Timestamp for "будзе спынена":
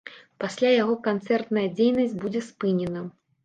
2.27-3.09